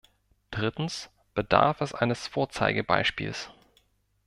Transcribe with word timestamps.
Drittens 0.49 1.11
bedarf 1.35 1.79
es 1.79 1.93
eines 1.93 2.25
Vorzeigebeispiels. 2.27 3.51